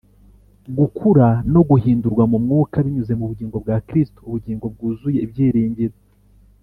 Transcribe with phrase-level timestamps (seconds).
[0.77, 5.95] gukura, no guhindurwa mu Mwuka binyuze mu bugingo bwa KristoUbugingo Bwuzuye Ibyiringiro,